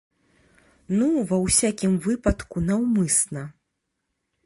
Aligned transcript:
Ну, 1.01 1.09
ва 1.33 1.37
ўсякім 1.45 1.93
выпадку, 2.07 2.67
наўмысна. 2.71 3.49